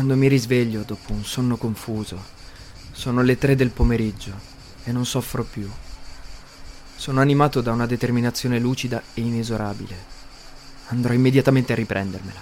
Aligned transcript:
Quando 0.00 0.16
mi 0.16 0.28
risveglio 0.28 0.82
dopo 0.82 1.12
un 1.12 1.26
sonno 1.26 1.58
confuso, 1.58 2.18
sono 2.90 3.20
le 3.20 3.36
tre 3.36 3.54
del 3.54 3.68
pomeriggio 3.68 4.32
e 4.84 4.92
non 4.92 5.04
soffro 5.04 5.44
più. 5.44 5.68
Sono 6.96 7.20
animato 7.20 7.60
da 7.60 7.72
una 7.72 7.84
determinazione 7.84 8.58
lucida 8.58 9.02
e 9.12 9.20
inesorabile. 9.20 9.94
Andrò 10.86 11.12
immediatamente 11.12 11.74
a 11.74 11.76
riprendermela. 11.76 12.40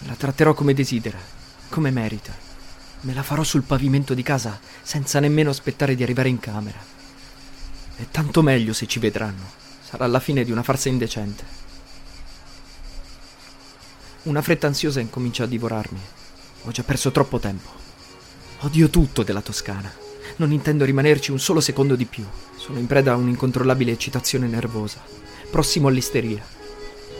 La 0.00 0.14
tratterò 0.16 0.52
come 0.52 0.74
desidera, 0.74 1.16
come 1.70 1.90
merita. 1.90 2.36
Me 3.00 3.14
la 3.14 3.22
farò 3.22 3.42
sul 3.42 3.62
pavimento 3.62 4.12
di 4.12 4.22
casa 4.22 4.60
senza 4.82 5.18
nemmeno 5.18 5.48
aspettare 5.48 5.94
di 5.94 6.02
arrivare 6.02 6.28
in 6.28 6.40
camera. 6.40 6.78
E 7.96 8.08
tanto 8.10 8.42
meglio 8.42 8.74
se 8.74 8.86
ci 8.86 8.98
vedranno. 8.98 9.50
Sarà 9.82 10.06
la 10.06 10.20
fine 10.20 10.44
di 10.44 10.52
una 10.52 10.62
farsa 10.62 10.90
indecente. 10.90 11.42
Una 14.24 14.42
fretta 14.42 14.66
ansiosa 14.66 15.00
incomincia 15.00 15.44
a 15.44 15.46
divorarmi. 15.46 16.00
Ho 16.64 16.70
già 16.72 16.82
perso 16.82 17.10
troppo 17.10 17.38
tempo. 17.38 17.70
Odio 18.60 18.90
tutto 18.90 19.22
della 19.22 19.40
Toscana. 19.40 19.90
Non 20.36 20.52
intendo 20.52 20.84
rimanerci 20.84 21.30
un 21.30 21.38
solo 21.38 21.60
secondo 21.60 21.96
di 21.96 22.04
più. 22.04 22.24
Sono 22.54 22.78
in 22.78 22.86
preda 22.86 23.12
a 23.12 23.16
un'incontrollabile 23.16 23.92
eccitazione 23.92 24.46
nervosa, 24.46 25.02
prossimo 25.50 25.88
all'isteria. 25.88 26.44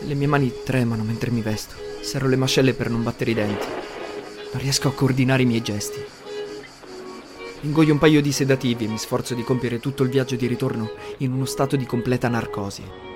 Le 0.03 0.15
mie 0.15 0.27
mani 0.27 0.53
tremano 0.63 1.05
mentre 1.05 1.31
mi 1.31 1.41
vesto. 1.41 1.75
Serro 2.03 2.29
le 2.29 2.37
mascelle 2.37 2.75
per 2.75 2.91
non 2.91 3.03
battere 3.03 3.31
i 3.31 3.35
denti. 3.35 3.67
Non 4.53 4.61
riesco 4.61 4.89
a 4.89 4.93
coordinare 4.93 5.43
i 5.43 5.47
miei 5.47 5.63
gesti. 5.63 6.05
Ingoio 7.63 7.93
un 7.95 7.99
paio 7.99 8.21
di 8.21 8.33
sedativi 8.33 8.85
e 8.85 8.89
mi 8.89 8.99
sforzo 8.99 9.35
di 9.35 9.43
compiere 9.43 9.81
tutto 9.81 10.03
il 10.03 10.11
viaggio 10.11 10.37
di 10.37 10.47
ritorno 10.47 10.91
in 11.19 11.33
uno 11.33 11.47
stato 11.47 11.77
di 11.77 11.87
completa 11.87 12.29
narcosi. 12.29 13.10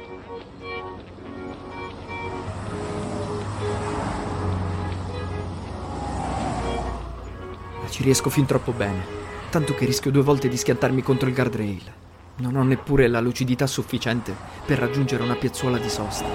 Ci 7.95 8.03
riesco 8.03 8.29
fin 8.29 8.45
troppo 8.45 8.73
bene, 8.73 9.07
tanto 9.51 9.73
che 9.73 9.85
rischio 9.85 10.11
due 10.11 10.25
volte 10.25 10.49
di 10.49 10.57
schiantarmi 10.57 11.01
contro 11.01 11.29
il 11.29 11.35
guardrail. 11.35 11.93
Non 12.39 12.57
ho 12.57 12.65
neppure 12.65 13.07
la 13.07 13.21
lucidità 13.21 13.69
sufficiente 13.69 14.35
per 14.67 14.81
raggiungere 14.81 15.23
una 15.23 15.37
piazzuola 15.37 15.79
di 15.79 15.89
sosta. 15.89 16.27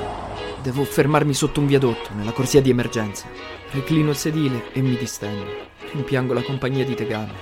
Devo 0.64 0.86
fermarmi 0.86 1.34
sotto 1.34 1.60
un 1.60 1.68
viadotto, 1.68 2.14
nella 2.14 2.32
corsia 2.32 2.62
di 2.62 2.70
emergenza. 2.70 3.28
Reclino 3.72 4.12
il 4.12 4.16
sedile 4.16 4.72
e 4.72 4.80
mi 4.80 4.96
distendo. 4.96 5.46
Rimpiango 5.92 6.32
la 6.32 6.44
compagnia 6.44 6.86
di 6.86 6.96
Tegame. 6.96 7.34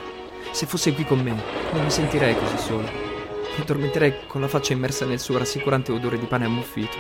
Se 0.50 0.66
fosse 0.66 0.94
qui 0.94 1.06
con 1.06 1.22
me, 1.22 1.40
non 1.74 1.84
mi 1.84 1.92
sentirei 1.92 2.36
così 2.40 2.58
solo. 2.58 2.90
Mi 2.90 3.62
addormenterei 3.62 4.26
con 4.26 4.42
la 4.42 4.48
faccia 4.48 4.74
immersa 4.74 5.06
nel 5.06 5.20
suo 5.20 5.38
rassicurante 5.38 5.92
odore 5.92 6.18
di 6.18 6.26
pane 6.26 6.46
ammuffito. 6.46 6.98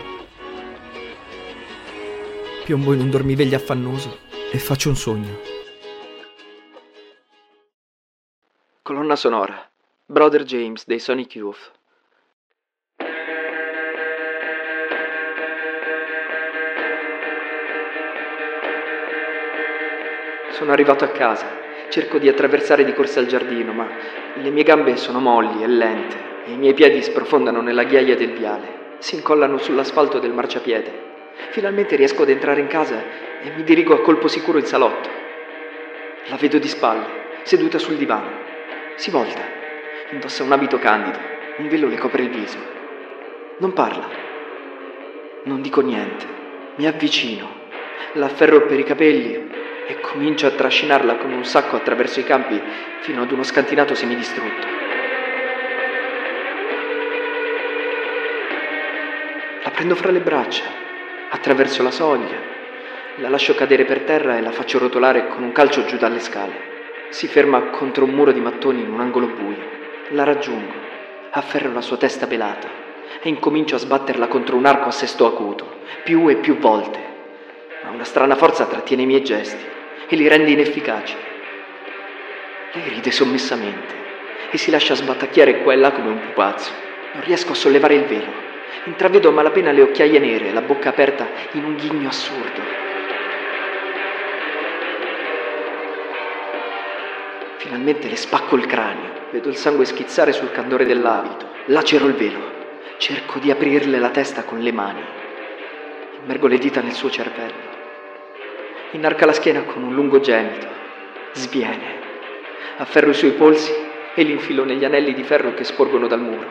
Piombo 2.63 2.93
in 2.93 2.99
un 2.99 3.09
dormiveglia 3.09 3.57
affannoso 3.57 4.19
e 4.51 4.59
faccio 4.59 4.89
un 4.89 4.95
sogno. 4.95 5.56
Colonna 8.87 9.17
sonora. 9.17 9.69
Brother 10.05 10.43
James 10.43 10.85
dei 10.85 10.99
Sonic 10.99 11.35
Youth. 11.35 11.71
Sono 20.51 20.71
arrivato 20.71 21.03
a 21.03 21.09
casa. 21.09 21.47
Cerco 21.89 22.17
di 22.17 22.29
attraversare 22.29 22.85
di 22.85 22.93
corsa 22.93 23.19
il 23.19 23.27
giardino, 23.27 23.73
ma 23.73 23.89
le 24.35 24.49
mie 24.51 24.63
gambe 24.63 24.95
sono 24.95 25.19
molli 25.19 25.63
e 25.63 25.67
lente 25.67 26.45
e 26.45 26.51
i 26.53 26.57
miei 26.57 26.73
piedi 26.73 27.01
sprofondano 27.01 27.59
nella 27.59 27.83
ghiaia 27.83 28.15
del 28.15 28.31
viale. 28.31 28.95
Si 28.99 29.15
incollano 29.15 29.57
sull'asfalto 29.57 30.19
del 30.19 30.31
marciapiede. 30.31 30.91
Finalmente 31.49 31.97
riesco 31.97 32.21
ad 32.21 32.29
entrare 32.29 32.61
in 32.61 32.67
casa 32.67 33.03
e 33.41 33.51
mi 33.53 33.63
dirigo 33.63 33.93
a 33.93 33.99
colpo 33.99 34.29
sicuro 34.29 34.59
in 34.59 34.65
salotto. 34.65 35.09
La 36.29 36.37
vedo 36.37 36.57
di 36.57 36.69
spalle, 36.69 37.41
seduta 37.43 37.79
sul 37.79 37.97
divano. 37.97 38.55
Si 38.97 39.11
volta. 39.11 39.41
Indossa 40.09 40.41
un 40.41 40.51
abito 40.51 40.79
candido. 40.79 41.19
Un 41.57 41.67
velo 41.67 41.87
le 41.87 41.99
copre 41.99 42.23
il 42.23 42.29
viso. 42.29 42.57
Non 43.59 43.71
parla. 43.71 44.09
Non 45.43 45.61
dico 45.61 45.81
niente. 45.81 46.25
Mi 46.77 46.87
avvicino. 46.87 47.47
La 48.13 48.25
afferro 48.25 48.65
per 48.65 48.79
i 48.79 48.83
capelli 48.83 49.35
e 49.85 49.99
comincio 49.99 50.47
a 50.47 50.51
trascinarla 50.51 51.17
come 51.17 51.35
un 51.35 51.45
sacco 51.45 51.75
attraverso 51.75 52.19
i 52.19 52.23
campi 52.23 52.59
fino 53.01 53.21
ad 53.21 53.31
uno 53.31 53.43
scantinato 53.43 53.93
semidistrutto. 53.93 54.67
La 59.63 59.69
prendo 59.69 59.93
fra 59.93 60.09
le 60.09 60.21
braccia, 60.21 60.65
attraverso 61.29 61.83
la 61.83 61.91
soglia, 61.91 62.41
la 63.17 63.29
lascio 63.29 63.53
cadere 63.53 63.85
per 63.85 64.01
terra 64.01 64.37
e 64.37 64.41
la 64.41 64.51
faccio 64.51 64.79
rotolare 64.79 65.27
con 65.27 65.43
un 65.43 65.51
calcio 65.51 65.85
giù 65.85 65.97
dalle 65.97 66.19
scale. 66.19 66.76
Si 67.09 67.27
ferma 67.27 67.61
contro 67.69 68.03
un 68.03 68.11
muro 68.11 68.31
di 68.31 68.41
mattoni 68.41 68.81
in 68.81 68.91
un 68.91 68.99
angolo 68.99 69.27
buio. 69.27 69.75
La 70.09 70.23
raggiungo, 70.23 70.73
afferro 71.31 71.71
la 71.71 71.81
sua 71.81 71.97
testa 71.97 72.27
pelata 72.27 72.67
e 73.21 73.29
incomincio 73.29 73.75
a 73.75 73.79
sbatterla 73.79 74.27
contro 74.27 74.57
un 74.57 74.65
arco 74.65 74.89
a 74.89 74.91
sesto 74.91 75.25
acuto, 75.25 75.79
più 76.03 76.27
e 76.29 76.35
più 76.35 76.57
volte. 76.57 76.99
Ma 77.83 77.91
una 77.91 78.03
strana 78.03 78.35
forza 78.35 78.65
trattiene 78.65 79.03
i 79.03 79.05
miei 79.05 79.23
gesti 79.23 79.63
e 80.09 80.15
li 80.15 80.27
rende 80.27 80.51
inefficaci. 80.51 81.15
Lei 82.73 82.89
ride 82.89 83.11
sommessamente 83.11 83.95
e 84.51 84.57
si 84.57 84.69
lascia 84.69 84.93
sbattacchiare 84.93 85.61
qua 85.63 85.73
e 85.73 85.77
là 85.77 85.91
come 85.91 86.09
un 86.09 86.19
pupazzo. 86.19 86.71
Non 87.13 87.23
riesco 87.23 87.53
a 87.53 87.55
sollevare 87.55 87.95
il 87.95 88.03
velo. 88.03 88.45
Intravedo 88.83 89.29
a 89.29 89.31
malapena 89.31 89.71
le 89.71 89.81
occhiaie 89.81 90.19
nere, 90.19 90.51
la 90.51 90.61
bocca 90.61 90.89
aperta 90.89 91.27
in 91.53 91.63
un 91.63 91.75
ghigno 91.75 92.09
assurdo. 92.09 92.61
Finalmente 97.67 98.07
le 98.07 98.15
spacco 98.15 98.55
il 98.55 98.65
cranio, 98.65 99.09
vedo 99.29 99.49
il 99.49 99.57
sangue 99.57 99.83
schizzare 99.83 100.31
sul 100.31 100.51
candore 100.51 100.85
dell'abito, 100.85 101.47
lacero 101.65 102.07
il 102.07 102.13
velo, 102.13 102.39
cerco 102.95 103.39
di 103.39 103.51
aprirle 103.51 103.99
la 103.99 104.07
testa 104.07 104.45
con 104.45 104.59
le 104.59 104.71
mani, 104.71 105.01
immergo 106.21 106.47
le 106.47 106.59
dita 106.59 106.79
nel 106.79 106.93
suo 106.93 107.09
cervello. 107.09 107.75
Inarca 108.91 109.25
la 109.25 109.33
schiena 109.33 109.63
con 109.63 109.83
un 109.83 109.93
lungo 109.93 110.21
gemito, 110.21 110.65
sviene, 111.33 111.99
afferro 112.77 113.09
i 113.09 113.13
suoi 113.13 113.31
polsi 113.31 113.73
e 114.15 114.23
li 114.23 114.31
infilo 114.31 114.63
negli 114.63 114.85
anelli 114.85 115.13
di 115.13 115.23
ferro 115.23 115.53
che 115.53 115.65
sporgono 115.65 116.07
dal 116.07 116.21
muro. 116.21 116.47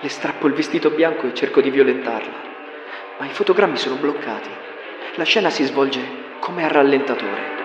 Le 0.00 0.08
strappo 0.10 0.48
il 0.48 0.52
vestito 0.52 0.90
bianco 0.90 1.26
e 1.26 1.32
cerco 1.32 1.62
di 1.62 1.70
violentarla, 1.70 2.34
ma 3.20 3.24
i 3.24 3.30
fotogrammi 3.30 3.78
sono 3.78 3.94
bloccati. 3.94 4.50
La 5.14 5.24
scena 5.24 5.48
si 5.48 5.64
svolge 5.64 6.02
come 6.40 6.62
a 6.62 6.68
rallentatore. 6.68 7.55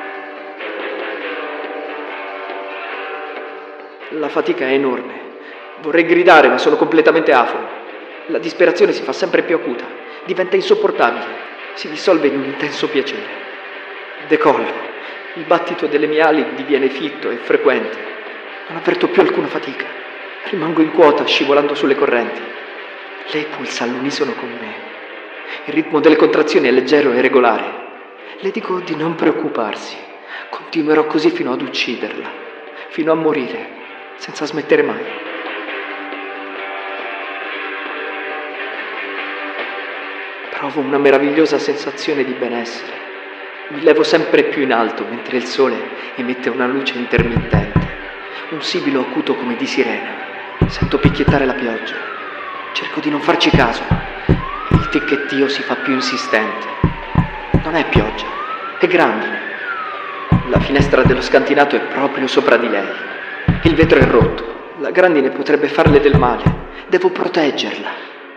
La 4.15 4.27
fatica 4.27 4.65
è 4.65 4.73
enorme. 4.73 5.13
Vorrei 5.81 6.05
gridare, 6.05 6.49
ma 6.49 6.57
sono 6.57 6.75
completamente 6.75 7.31
afro. 7.31 7.65
La 8.27 8.39
disperazione 8.39 8.91
si 8.91 9.03
fa 9.03 9.13
sempre 9.13 9.41
più 9.43 9.55
acuta, 9.55 9.85
diventa 10.25 10.57
insopportabile, 10.57 11.25
si 11.75 11.89
dissolve 11.89 12.27
in 12.27 12.35
un 12.35 12.43
intenso 12.43 12.89
piacere. 12.89 13.39
Decollo. 14.27 14.89
Il 15.35 15.45
battito 15.45 15.87
delle 15.87 16.07
mie 16.07 16.21
ali 16.21 16.45
diviene 16.55 16.89
fitto 16.89 17.29
e 17.29 17.37
frequente. 17.37 17.97
Non 18.67 18.79
avverto 18.79 19.07
più 19.07 19.21
alcuna 19.21 19.47
fatica. 19.47 19.85
Rimango 20.49 20.81
in 20.81 20.91
quota 20.91 21.25
scivolando 21.25 21.73
sulle 21.73 21.95
correnti. 21.95 22.41
Lei 23.31 23.45
pulsa 23.45 23.85
all'unisono 23.85 24.33
con 24.33 24.49
me. 24.49 24.73
Il 25.65 25.73
ritmo 25.73 26.01
delle 26.01 26.17
contrazioni 26.17 26.67
è 26.67 26.71
leggero 26.71 27.13
e 27.13 27.21
regolare. 27.21 27.73
Le 28.39 28.51
dico 28.51 28.79
di 28.79 28.95
non 28.95 29.15
preoccuparsi. 29.15 29.95
Continuerò 30.49 31.05
così 31.05 31.29
fino 31.29 31.53
ad 31.53 31.61
ucciderla, 31.61 32.29
fino 32.89 33.13
a 33.13 33.15
morire, 33.15 33.79
senza 34.21 34.45
smettere 34.45 34.83
mai. 34.83 35.03
Provo 40.51 40.79
una 40.81 40.99
meravigliosa 40.99 41.57
sensazione 41.57 42.23
di 42.23 42.33
benessere. 42.33 42.99
Mi 43.69 43.81
levo 43.81 44.03
sempre 44.03 44.43
più 44.43 44.61
in 44.61 44.73
alto 44.73 45.07
mentre 45.09 45.37
il 45.37 45.45
sole 45.45 45.75
emette 46.17 46.49
una 46.49 46.67
luce 46.67 46.99
intermittente, 46.99 47.79
un 48.49 48.61
sibilo 48.61 49.01
acuto 49.01 49.35
come 49.35 49.55
di 49.55 49.65
sirena. 49.65 50.13
Sento 50.67 50.99
picchiettare 50.99 51.45
la 51.45 51.55
pioggia. 51.55 51.95
Cerco 52.73 52.99
di 52.99 53.09
non 53.09 53.21
farci 53.21 53.49
caso. 53.49 53.81
Il 54.69 54.87
ticchettio 54.89 55.47
si 55.47 55.63
fa 55.63 55.77
più 55.77 55.93
insistente. 55.93 56.67
Non 57.63 57.73
è 57.73 57.89
pioggia, 57.89 58.27
è 58.77 58.85
grandine. 58.85 59.39
La 60.49 60.59
finestra 60.59 61.01
dello 61.01 61.21
scantinato 61.21 61.75
è 61.75 61.79
proprio 61.79 62.27
sopra 62.27 62.57
di 62.57 62.69
lei. 62.69 63.09
Il 63.63 63.75
vetro 63.75 63.99
è 63.99 64.05
rotto. 64.05 64.43
La 64.79 64.91
grandine 64.91 65.29
potrebbe 65.29 65.67
farle 65.67 65.99
del 65.99 66.17
male. 66.17 66.43
Devo 66.89 67.09
proteggerla. 67.11 67.89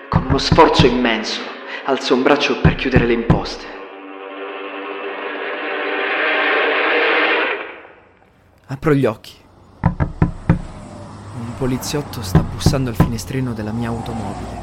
Con 0.09 0.27
uno 0.27 0.39
sforzo 0.39 0.87
immenso 0.87 1.55
alzo 1.87 2.15
un 2.15 2.23
braccio 2.23 2.61
per 2.61 2.77
chiudere 2.77 3.05
le 3.05 3.12
imposte. 3.12 3.67
Apro 8.67 8.95
gli 8.95 9.05
occhi. 9.05 9.35
Un 9.83 11.56
poliziotto 11.59 12.23
sta 12.23 12.43
bussando 12.43 12.89
al 12.89 12.97
finestrino 12.97 13.53
della 13.53 13.73
mia 13.73 13.89
automobile. 13.89 14.62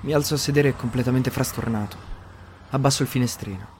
Mi 0.00 0.14
alzo 0.14 0.34
a 0.34 0.38
sedere 0.38 0.74
completamente 0.74 1.30
frastornato. 1.30 1.96
Abbasso 2.70 3.02
il 3.02 3.08
finestrino. 3.08 3.74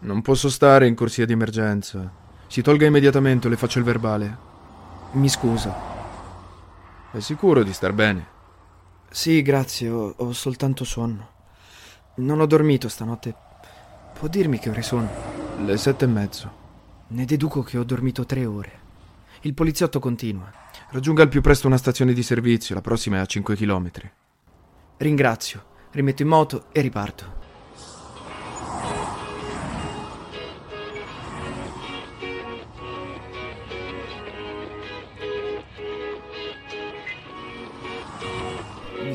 Non 0.00 0.22
posso 0.22 0.50
stare 0.50 0.88
in 0.88 0.96
corsia 0.96 1.26
di 1.26 1.32
emergenza. 1.32 2.10
Si 2.48 2.60
tolga 2.60 2.86
immediatamente 2.86 3.46
o 3.46 3.50
le 3.50 3.56
faccio 3.56 3.78
il 3.78 3.84
verbale. 3.84 4.45
Mi 5.16 5.30
scusa. 5.30 5.74
È 7.10 7.20
sicuro 7.20 7.62
di 7.62 7.72
star 7.72 7.94
bene? 7.94 8.26
Sì, 9.08 9.40
grazie, 9.40 9.88
ho, 9.88 10.12
ho 10.14 10.32
soltanto 10.34 10.84
sonno. 10.84 11.28
Non 12.16 12.40
ho 12.40 12.44
dormito 12.44 12.90
stanotte. 12.90 13.34
Può 14.12 14.28
dirmi 14.28 14.58
che 14.58 14.68
ore 14.68 14.82
sono? 14.82 15.08
Le 15.64 15.78
sette 15.78 16.04
e 16.04 16.08
mezzo. 16.08 16.50
Ne 17.08 17.24
deduco 17.24 17.62
che 17.62 17.78
ho 17.78 17.84
dormito 17.84 18.26
tre 18.26 18.44
ore. 18.44 18.80
Il 19.40 19.54
poliziotto 19.54 20.00
continua. 20.00 20.52
Raggiunga 20.90 21.22
al 21.22 21.28
più 21.28 21.40
presto 21.40 21.66
una 21.66 21.78
stazione 21.78 22.12
di 22.12 22.22
servizio, 22.22 22.74
la 22.74 22.82
prossima 22.82 23.16
è 23.16 23.20
a 23.20 23.26
5 23.26 23.56
km. 23.56 23.90
Ringrazio, 24.98 25.64
rimetto 25.92 26.20
in 26.20 26.28
moto 26.28 26.66
e 26.72 26.82
riparto. 26.82 27.45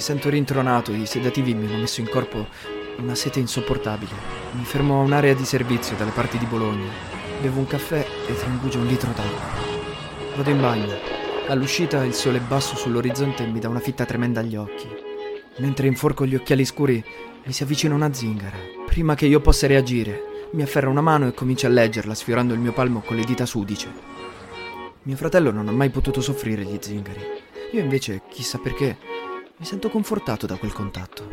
Sento 0.02 0.30
rintronato, 0.30 0.92
i 0.92 1.06
sedativi 1.06 1.54
mi 1.54 1.66
hanno 1.66 1.78
messo 1.78 2.02
in 2.02 2.10
corpo 2.10 2.48
una 2.98 3.16
sete 3.16 3.40
insopportabile. 3.40 4.12
Mi 4.54 4.64
fermo 4.64 5.00
a 5.00 5.04
un'area 5.04 5.34
di 5.34 5.46
servizio 5.46 5.96
dalle 5.96 6.12
parti 6.12 6.38
di 6.38 6.46
Bologna. 6.46 6.90
Bevo 7.40 7.60
un 7.60 7.68
caffè 7.68 8.06
e 8.28 8.36
trambugio 8.36 8.80
un 8.80 8.88
litro 8.88 9.12
d'acqua. 9.12 9.70
Vado 10.36 10.50
in 10.50 10.60
bagno. 10.60 10.94
All'uscita 11.48 12.04
il 12.04 12.14
sole 12.14 12.40
basso 12.40 12.76
sull'orizzonte 12.76 13.46
mi 13.46 13.60
dà 13.60 13.70
una 13.70 13.80
fitta 13.80 14.06
tremenda 14.06 14.40
agli 14.42 14.56
occhi. 14.56 14.88
Mentre 15.58 15.88
inforco 15.88 16.26
gli 16.26 16.36
occhiali 16.36 16.66
scuri 16.66 17.04
mi 17.44 17.54
si 17.54 17.64
avvicina 17.64 17.96
una 17.96 18.14
zingara. 18.14 18.58
Prima 18.86 19.16
che 19.16 19.26
io 19.26 19.40
possa 19.40 19.68
reagire, 19.68 20.48
mi 20.52 20.64
afferra 20.64 20.90
una 20.90 21.02
mano 21.02 21.28
e 21.28 21.34
comincia 21.34 21.68
a 21.68 21.72
leggerla 21.72 22.14
sfiorando 22.14 22.54
il 22.54 22.60
mio 22.60 22.74
palmo 22.74 23.02
con 23.02 23.16
le 23.16 23.24
dita 23.24 23.46
sudice. 23.46 23.92
Mio 25.04 25.16
fratello 25.16 25.52
non 25.52 25.68
ha 25.68 25.72
mai 25.72 25.90
potuto 25.90 26.22
soffrire 26.22 26.64
gli 26.64 26.78
zingari. 26.80 27.22
Io 27.74 27.80
invece, 27.80 28.24
chissà 28.30 28.58
perché, 28.58 28.98
mi 29.62 29.68
sento 29.68 29.90
confortato 29.90 30.48
da 30.48 30.58
quel 30.58 30.74
contatto. 30.74 31.24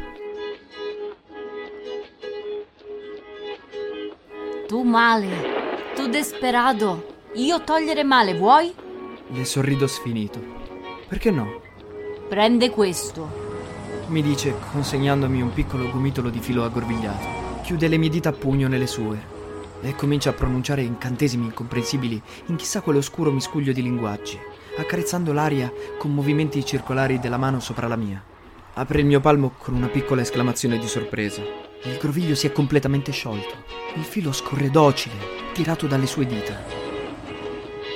Tu 4.66 4.82
male, 4.82 5.94
tu 5.96 6.08
desperado. 6.08 7.20
Io 7.36 7.64
togliere 7.64 8.04
male, 8.04 8.34
vuoi? 8.34 8.74
Le 9.28 9.44
sorrido 9.46 9.86
sfinito. 9.86 10.38
Perché 11.08 11.30
no? 11.30 11.62
Prende 12.28 12.68
questo. 12.68 13.46
Mi 14.08 14.20
dice, 14.20 14.54
consegnandomi 14.72 15.40
un 15.40 15.54
piccolo 15.54 15.90
gomitolo 15.90 16.28
di 16.28 16.40
filo 16.40 16.64
aggrovigliato. 16.64 17.62
Chiude 17.62 17.88
le 17.88 17.96
mie 17.96 18.10
dita 18.10 18.28
a 18.28 18.32
pugno 18.32 18.68
nelle 18.68 18.86
sue 18.86 19.18
e 19.80 19.94
comincia 19.94 20.30
a 20.30 20.34
pronunciare 20.34 20.82
incantesimi 20.82 21.46
incomprensibili 21.46 22.20
in 22.48 22.56
chissà 22.56 22.82
quale 22.82 22.98
oscuro 22.98 23.30
miscuglio 23.30 23.72
di 23.72 23.80
linguaggi, 23.80 24.38
accarezzando 24.78 25.32
l'aria 25.32 25.72
con 25.98 26.14
movimenti 26.14 26.64
circolari 26.64 27.18
della 27.18 27.36
mano 27.36 27.60
sopra 27.60 27.88
la 27.88 27.96
mia. 27.96 28.22
Apre 28.74 29.00
il 29.00 29.06
mio 29.06 29.20
palmo 29.20 29.54
con 29.58 29.74
una 29.74 29.88
piccola 29.88 30.20
esclamazione 30.20 30.78
di 30.78 30.86
sorpresa. 30.86 31.42
Il 31.82 31.98
groviglio 31.98 32.36
si 32.36 32.46
è 32.46 32.52
completamente 32.52 33.10
sciolto. 33.10 33.54
Il 33.96 34.04
filo 34.04 34.30
scorre 34.30 34.70
docile, 34.70 35.16
tirato 35.52 35.86
dalle 35.86 36.06
sue 36.06 36.26
dita. 36.26 36.56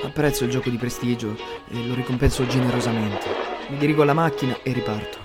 Apprezzo 0.03 0.43
il 0.43 0.49
gioco 0.49 0.69
di 0.69 0.75
prestigio 0.75 1.37
e 1.69 1.87
lo 1.87 1.93
ricompenso 1.93 2.45
generosamente. 2.45 3.27
Mi 3.69 3.77
dirigo 3.77 4.01
alla 4.01 4.13
macchina 4.13 4.57
e 4.61 4.73
riparto. 4.73 5.17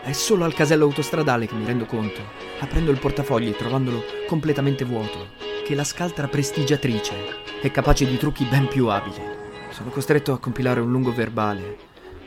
È 0.00 0.12
solo 0.12 0.44
al 0.44 0.54
casello 0.54 0.84
autostradale 0.84 1.46
che 1.46 1.54
mi 1.54 1.66
rendo 1.66 1.84
conto, 1.84 2.20
aprendo 2.60 2.92
il 2.92 3.00
portafogli 3.00 3.48
e 3.48 3.56
trovandolo 3.56 4.04
completamente 4.28 4.84
vuoto, 4.84 5.30
che 5.64 5.74
la 5.74 5.84
scaltra 5.84 6.28
prestigiatrice 6.28 7.14
è 7.60 7.70
capace 7.72 8.06
di 8.06 8.16
trucchi 8.16 8.44
ben 8.44 8.68
più 8.68 8.86
abili. 8.86 9.47
Sono 9.78 9.90
costretto 9.90 10.32
a 10.32 10.40
compilare 10.40 10.80
un 10.80 10.90
lungo 10.90 11.14
verbale. 11.14 11.76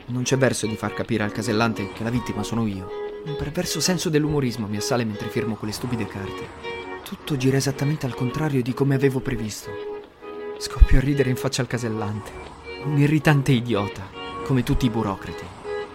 Non 0.06 0.22
c'è 0.22 0.38
verso 0.38 0.66
di 0.66 0.74
far 0.74 0.94
capire 0.94 1.22
al 1.22 1.32
casellante 1.32 1.92
che 1.92 2.02
la 2.02 2.08
vittima 2.08 2.42
sono 2.42 2.66
io. 2.66 2.88
Un 3.26 3.36
perverso 3.36 3.78
senso 3.78 4.08
dell'umorismo 4.08 4.66
mi 4.66 4.78
assale 4.78 5.04
mentre 5.04 5.28
firmo 5.28 5.56
quelle 5.56 5.74
stupide 5.74 6.06
carte. 6.06 6.48
Tutto 7.04 7.36
gira 7.36 7.58
esattamente 7.58 8.06
al 8.06 8.14
contrario 8.14 8.62
di 8.62 8.72
come 8.72 8.94
avevo 8.94 9.20
previsto. 9.20 9.70
Scoppio 10.56 10.96
a 10.96 11.02
ridere 11.02 11.28
in 11.28 11.36
faccia 11.36 11.60
al 11.60 11.68
casellante. 11.68 12.30
Un 12.84 12.96
irritante 12.96 13.52
idiota, 13.52 14.08
come 14.46 14.62
tutti 14.62 14.86
i 14.86 14.90
burocrati. 14.90 15.44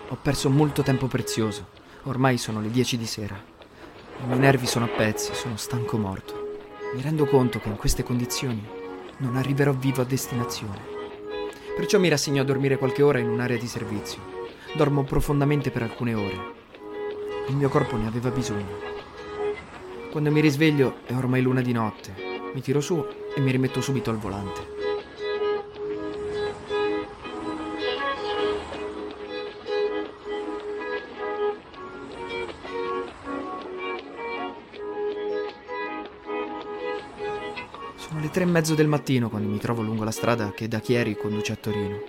Ho 0.10 0.18
perso 0.22 0.52
molto 0.52 0.84
tempo 0.84 1.08
prezioso. 1.08 1.70
Ormai 2.04 2.38
sono 2.38 2.62
le 2.62 2.70
10 2.70 2.98
di 3.00 3.08
sera. 3.08 3.36
I 3.36 4.28
miei 4.28 4.38
nervi 4.38 4.68
sono 4.68 4.86
a 4.86 4.90
pezzi, 4.90 5.34
sono 5.34 5.58
stanco 5.58 5.98
morto. 5.98 6.60
Mi 6.94 7.02
rendo 7.02 7.26
conto 7.26 7.58
che 7.58 7.70
in 7.70 7.78
queste 7.78 8.04
condizioni 8.04 8.64
non 9.18 9.38
arriverò 9.38 9.74
vivo 9.74 10.04
a 10.04 10.06
destinazione. 10.06 10.97
Perciò 11.78 12.00
mi 12.00 12.10
rassegno 12.10 12.42
a 12.42 12.44
dormire 12.44 12.80
qualche 12.80 13.04
ora 13.04 13.20
in 13.20 13.30
un'area 13.30 13.56
di 13.56 13.68
servizio. 13.68 14.20
Dormo 14.74 15.04
profondamente 15.04 15.70
per 15.70 15.84
alcune 15.84 16.16
ore. 16.16 16.56
Il 17.50 17.56
mio 17.56 17.70
corpo 17.70 17.96
ne 17.96 18.08
aveva 18.08 18.32
bisogno. 18.32 18.80
Quando 20.10 20.32
mi 20.32 20.42
risveglio 20.42 20.96
è 21.06 21.14
ormai 21.14 21.44
luna 21.44 21.62
di 21.62 21.74
notte. 21.74 22.16
Mi 22.52 22.62
tiro 22.62 22.82
su 22.82 23.06
e 23.36 23.40
mi 23.42 23.52
rimetto 23.52 23.80
subito 23.80 24.10
al 24.10 24.18
volante. 24.18 24.77
Tre 38.38 38.46
e 38.46 38.50
mezzo 38.52 38.76
del 38.76 38.88
mattino 38.88 39.32
quando 39.32 39.50
mi 39.50 39.58
trovo 39.58 39.82
lungo 39.82 40.04
la 40.04 40.12
strada 40.12 40.52
che 40.52 40.68
da 40.68 40.80
Chieri 40.80 41.18
conduce 41.18 41.54
a 41.54 41.56
Torino. 41.56 42.04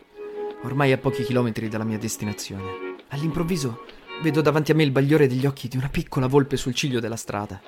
Ormai 0.65 0.93
a 0.93 0.99
pochi 0.99 1.23
chilometri 1.23 1.69
dalla 1.69 1.85
mia 1.85 1.97
destinazione. 1.97 2.97
All'improvviso 3.09 3.87
vedo 4.21 4.43
davanti 4.43 4.71
a 4.71 4.75
me 4.75 4.83
il 4.83 4.91
bagliore 4.91 5.27
degli 5.27 5.47
occhi 5.47 5.69
di 5.69 5.79
una 5.79 5.89
piccola 5.89 6.27
volpe 6.27 6.59
sul 6.59 6.75
ciglio 6.75 7.01
della 7.01 7.17
strada. 7.17 7.59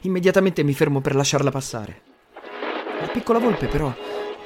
Immediatamente 0.00 0.64
mi 0.64 0.72
fermo 0.72 1.00
per 1.00 1.14
lasciarla 1.14 1.52
passare. 1.52 2.02
La 3.00 3.06
piccola 3.06 3.38
volpe 3.38 3.68
però 3.68 3.94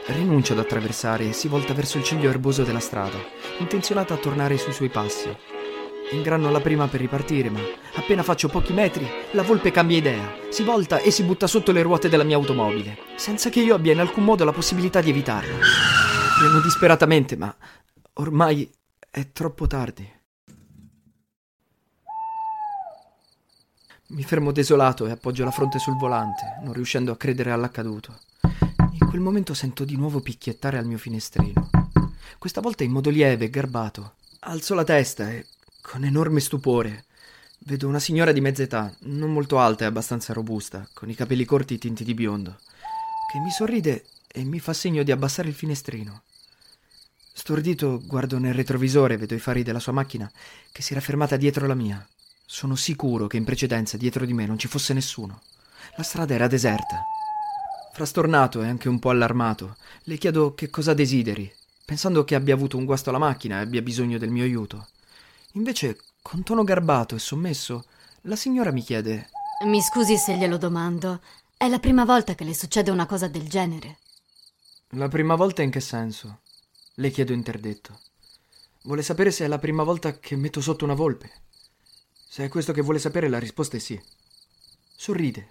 rinuncia 0.09 0.53
ad 0.53 0.59
attraversare 0.59 1.29
e 1.29 1.33
si 1.33 1.49
volta 1.49 1.73
verso 1.73 1.97
il 1.97 2.05
ciglio 2.05 2.29
erboso 2.29 2.65
della 2.65 2.81
strada, 2.81 3.17
intenzionata 3.61 4.13
a 4.13 4.19
tornare 4.19 4.59
sui 4.59 4.75
suoi 4.75 4.91
passi. 4.91 5.35
Ingranno 6.13 6.51
la 6.51 6.61
prima 6.61 6.87
per 6.87 7.01
ripartire, 7.01 7.51
ma 7.51 7.61
appena 7.95 8.23
faccio 8.23 8.49
pochi 8.49 8.73
metri, 8.73 9.09
la 9.33 9.43
volpe 9.43 9.71
cambia 9.71 9.97
idea, 9.97 10.35
si 10.51 10.63
volta 10.63 10.99
e 10.99 11.11
si 11.11 11.23
butta 11.23 11.47
sotto 11.47 11.73
le 11.73 11.83
ruote 11.83 12.09
della 12.09 12.25
mia 12.25 12.37
automobile, 12.37 12.99
senza 13.17 13.49
che 13.49 13.61
io 13.61 13.75
abbia 13.75 13.93
in 13.93 14.01
alcun 14.01 14.25
modo 14.25 14.45
la 14.45 14.53
possibilità 14.53 15.01
di 15.01 15.11
evitarlo. 15.11 15.57
Freno 16.39 16.61
disperatamente, 16.61 17.37
ma 17.37 17.55
ormai 18.15 18.71
è 19.11 19.33
troppo 19.33 19.67
tardi. 19.67 20.13
Mi 24.09 24.23
fermo 24.23 24.53
desolato 24.53 25.07
e 25.07 25.11
appoggio 25.11 25.45
la 25.45 25.51
fronte 25.51 25.79
sul 25.79 25.97
volante, 25.97 26.59
non 26.63 26.75
riuscendo 26.75 27.11
a 27.11 27.17
credere 27.17 27.51
all'accaduto. 27.51 28.21
In 28.93 29.09
quel 29.09 29.21
momento 29.21 29.55
sento 29.55 29.85
di 29.85 29.97
nuovo 29.97 30.21
picchiettare 30.21 30.79
al 30.79 30.87
mio 30.87 30.99
finestrino. 30.99 31.71
Questa 32.39 32.61
volta 32.61 32.85
in 32.85 32.93
modo 32.93 33.11
lieve 33.11 33.47
e 33.47 33.51
garbato. 33.51 34.17
Alzo 34.41 34.75
la 34.75 34.85
testa 34.85 35.31
e, 35.31 35.47
con 35.87 36.03
enorme 36.03 36.41
stupore, 36.41 37.05
vedo 37.59 37.87
una 37.87 38.01
signora 38.01 38.33
di 38.33 38.41
mezza 38.41 38.63
età, 38.63 38.93
non 39.01 39.31
molto 39.31 39.59
alta 39.59 39.85
e 39.85 39.87
abbastanza 39.87 40.33
robusta, 40.33 40.89
con 40.95 41.11
i 41.11 41.15
capelli 41.15 41.45
corti 41.45 41.77
tinti 41.77 42.05
di 42.05 42.15
biondo, 42.15 42.59
che 43.31 43.39
mi 43.39 43.51
sorride 43.51 44.07
e 44.27 44.45
mi 44.45 44.61
fa 44.61 44.73
segno 44.73 45.03
di 45.03 45.13
abbassare 45.13 45.47
il 45.47 45.55
finestrino. 45.55 46.23
Stordito 47.35 48.01
guardo 48.07 48.39
nel 48.39 48.55
retrovisore 48.55 49.19
vedo 49.19 49.35
i 49.35 49.39
fari 49.39 49.63
della 49.63 49.79
sua 49.79 49.93
macchina 49.93 50.29
che 50.73 50.81
si 50.81 50.93
era 50.93 51.03
fermata 51.03 51.37
dietro 51.37 51.67
la 51.67 51.75
mia. 51.75 52.05
Sono 52.47 52.77
sicuro 52.77 53.27
che 53.27 53.37
in 53.37 53.45
precedenza 53.45 53.99
dietro 53.99 54.25
di 54.25 54.33
me 54.33 54.47
non 54.47 54.59
ci 54.59 54.69
fosse 54.69 54.95
nessuno. 54.95 55.43
La 55.97 56.03
strada 56.03 56.33
era 56.33 56.47
deserta. 56.47 57.03
Frastornato 57.93 58.63
e 58.63 58.69
anche 58.69 58.89
un 58.89 58.99
po' 58.99 59.11
allarmato, 59.11 59.77
le 60.05 60.17
chiedo 60.17 60.55
che 60.55 60.71
cosa 60.71 60.95
desideri, 60.95 61.53
pensando 61.85 62.25
che 62.25 62.35
abbia 62.35 62.55
avuto 62.55 62.79
un 62.79 62.87
guasto 62.87 63.11
alla 63.11 63.19
macchina 63.19 63.59
e 63.59 63.63
abbia 63.63 63.83
bisogno 63.83 64.17
del 64.17 64.31
mio 64.31 64.45
aiuto. 64.45 64.89
Invece, 65.57 65.99
con 66.21 66.43
tono 66.43 66.65
garbato 66.65 67.15
e 67.15 67.19
sommesso, 67.21 67.85
la 68.23 68.37
signora 68.37 68.73
mi 68.73 68.83
chiede: 68.83 69.29
Mi 69.67 69.81
scusi 69.81 70.17
se 70.17 70.37
glielo 70.37 70.57
domando. 70.57 71.21
È 71.57 71.69
la 71.69 71.79
prima 71.79 72.05
volta 72.05 72.35
che 72.35 72.45
le 72.45 72.55
succede 72.55 72.91
una 72.91 73.07
cosa 73.07 73.29
del 73.29 73.49
genere. 73.49 73.99
La 74.91 75.09
prima 75.09 75.37
volta 75.37 75.63
in 75.63 75.71
che 75.71 75.81
senso? 75.81 76.41
Le 76.95 77.11
chiedo 77.11 77.33
interdetto. 77.33 78.01
Vuole 78.83 79.03
sapere 79.03 79.31
se 79.31 79.45
è 79.45 79.49
la 79.49 79.59
prima 79.59 79.85
volta 79.85 80.19
che 80.19 80.37
metto 80.37 80.61
sotto 80.61 80.85
una 80.85 80.95
volpe? 80.95 81.31
Se 82.29 82.45
è 82.45 82.49
questo 82.49 82.73
che 82.73 82.83
vuole 82.83 82.99
sapere, 82.99 83.29
la 83.29 83.39
risposta 83.39 83.77
è 83.77 83.81
sì. 83.81 84.01
Sorride. 84.97 85.51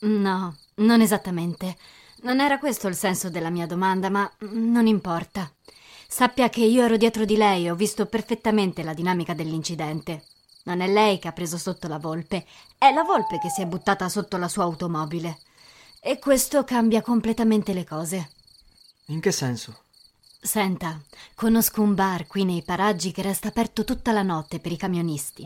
No, 0.00 0.56
non 0.76 1.00
esattamente. 1.00 1.76
Non 2.22 2.40
era 2.40 2.58
questo 2.58 2.86
il 2.86 2.94
senso 2.94 3.30
della 3.30 3.50
mia 3.50 3.66
domanda, 3.66 4.08
ma 4.10 4.30
non 4.50 4.86
importa. 4.86 5.52
Sappia 6.14 6.48
che 6.48 6.60
io 6.60 6.84
ero 6.84 6.96
dietro 6.96 7.24
di 7.24 7.36
lei 7.36 7.64
e 7.64 7.72
ho 7.72 7.74
visto 7.74 8.06
perfettamente 8.06 8.84
la 8.84 8.94
dinamica 8.94 9.34
dell'incidente. 9.34 10.22
Non 10.62 10.80
è 10.80 10.86
lei 10.86 11.18
che 11.18 11.26
ha 11.26 11.32
preso 11.32 11.58
sotto 11.58 11.88
la 11.88 11.98
volpe, 11.98 12.46
è 12.78 12.92
la 12.92 13.02
volpe 13.02 13.40
che 13.40 13.48
si 13.48 13.62
è 13.62 13.66
buttata 13.66 14.08
sotto 14.08 14.36
la 14.36 14.46
sua 14.46 14.62
automobile. 14.62 15.40
E 16.00 16.20
questo 16.20 16.62
cambia 16.62 17.02
completamente 17.02 17.72
le 17.72 17.84
cose. 17.84 18.30
In 19.06 19.18
che 19.18 19.32
senso? 19.32 19.76
Senta, 20.40 21.00
conosco 21.34 21.82
un 21.82 21.96
bar 21.96 22.28
qui 22.28 22.44
nei 22.44 22.62
paraggi 22.62 23.10
che 23.10 23.22
resta 23.22 23.48
aperto 23.48 23.82
tutta 23.82 24.12
la 24.12 24.22
notte 24.22 24.60
per 24.60 24.70
i 24.70 24.76
camionisti. 24.76 25.42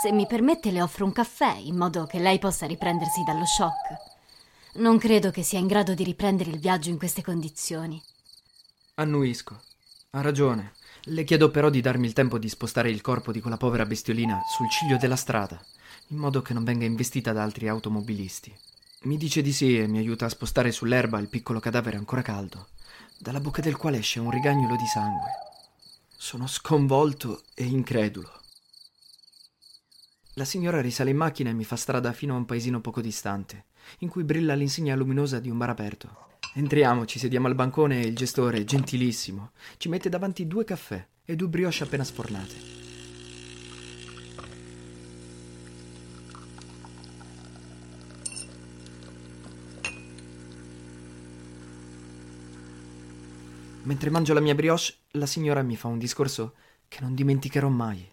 Se 0.00 0.12
mi 0.12 0.28
permette 0.28 0.70
le 0.70 0.80
offro 0.80 1.06
un 1.06 1.12
caffè 1.12 1.56
in 1.56 1.76
modo 1.76 2.06
che 2.06 2.20
lei 2.20 2.38
possa 2.38 2.66
riprendersi 2.66 3.24
dallo 3.24 3.46
shock. 3.46 4.74
Non 4.74 4.96
credo 4.96 5.32
che 5.32 5.42
sia 5.42 5.58
in 5.58 5.66
grado 5.66 5.92
di 5.92 6.04
riprendere 6.04 6.50
il 6.50 6.60
viaggio 6.60 6.90
in 6.90 6.98
queste 6.98 7.20
condizioni. 7.20 8.00
Annuisco. 8.94 9.72
Ha 10.14 10.20
ragione. 10.20 10.74
Le 11.06 11.24
chiedo 11.24 11.50
però 11.50 11.70
di 11.70 11.80
darmi 11.80 12.06
il 12.06 12.12
tempo 12.12 12.38
di 12.38 12.48
spostare 12.48 12.88
il 12.88 13.00
corpo 13.00 13.32
di 13.32 13.40
quella 13.40 13.56
povera 13.56 13.84
bestiolina 13.84 14.42
sul 14.46 14.70
ciglio 14.70 14.96
della 14.96 15.16
strada, 15.16 15.60
in 16.10 16.18
modo 16.18 16.40
che 16.40 16.54
non 16.54 16.62
venga 16.62 16.84
investita 16.84 17.32
da 17.32 17.42
altri 17.42 17.66
automobilisti. 17.66 18.56
Mi 19.02 19.16
dice 19.16 19.42
di 19.42 19.52
sì 19.52 19.76
e 19.76 19.88
mi 19.88 19.98
aiuta 19.98 20.26
a 20.26 20.28
spostare 20.28 20.70
sull'erba 20.70 21.18
il 21.18 21.28
piccolo 21.28 21.58
cadavere 21.58 21.96
ancora 21.96 22.22
caldo, 22.22 22.68
dalla 23.18 23.40
bocca 23.40 23.60
del 23.60 23.76
quale 23.76 23.98
esce 23.98 24.20
un 24.20 24.30
rigagnolo 24.30 24.76
di 24.76 24.86
sangue. 24.86 25.30
Sono 26.16 26.46
sconvolto 26.46 27.42
e 27.52 27.64
incredulo. 27.64 28.40
La 30.34 30.44
signora 30.44 30.80
risale 30.80 31.10
in 31.10 31.16
macchina 31.16 31.50
e 31.50 31.54
mi 31.54 31.64
fa 31.64 31.74
strada 31.74 32.12
fino 32.12 32.34
a 32.34 32.38
un 32.38 32.44
paesino 32.44 32.80
poco 32.80 33.00
distante, 33.00 33.64
in 33.98 34.08
cui 34.08 34.22
brilla 34.22 34.54
l'insegna 34.54 34.94
luminosa 34.94 35.40
di 35.40 35.50
un 35.50 35.58
bar 35.58 35.70
aperto. 35.70 36.33
Entriamo, 36.56 37.04
ci 37.04 37.18
sediamo 37.18 37.48
al 37.48 37.56
bancone 37.56 38.00
e 38.00 38.06
il 38.06 38.14
gestore, 38.14 38.62
gentilissimo, 38.62 39.50
ci 39.76 39.88
mette 39.88 40.08
davanti 40.08 40.46
due 40.46 40.62
caffè 40.62 41.04
e 41.24 41.34
due 41.34 41.48
brioche 41.48 41.82
appena 41.82 42.04
sfornate. 42.04 42.54
Mentre 53.82 54.10
mangio 54.10 54.32
la 54.32 54.40
mia 54.40 54.54
brioche, 54.54 54.94
la 55.10 55.26
signora 55.26 55.60
mi 55.62 55.74
fa 55.74 55.88
un 55.88 55.98
discorso 55.98 56.54
che 56.86 57.00
non 57.00 57.16
dimenticherò 57.16 57.68
mai. 57.68 58.08